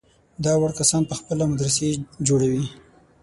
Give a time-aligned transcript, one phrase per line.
[0.43, 1.89] دا وړ کسان په خپله مدرسې
[2.27, 2.63] جوړوي.